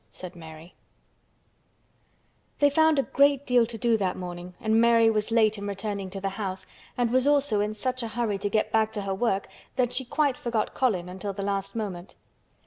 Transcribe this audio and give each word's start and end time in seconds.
SAID 0.09 0.35
MARY 0.35 0.73
They 2.57 2.71
found 2.71 2.97
a 2.97 3.03
great 3.03 3.45
deal 3.45 3.67
to 3.67 3.77
do 3.77 3.97
that 3.97 4.17
morning 4.17 4.55
and 4.59 4.81
Mary 4.81 5.11
was 5.11 5.29
late 5.29 5.59
in 5.59 5.67
returning 5.67 6.09
to 6.09 6.19
the 6.19 6.29
house 6.41 6.65
and 6.97 7.11
was 7.13 7.27
also 7.27 7.59
in 7.59 7.75
such 7.75 8.01
a 8.01 8.07
hurry 8.07 8.39
to 8.39 8.49
get 8.49 8.71
back 8.71 8.91
to 8.93 9.03
her 9.03 9.13
work 9.13 9.47
that 9.75 9.93
she 9.93 10.03
quite 10.03 10.37
forgot 10.37 10.73
Colin 10.73 11.07
until 11.07 11.33
the 11.33 11.45
last 11.45 11.75
moment. 11.75 12.15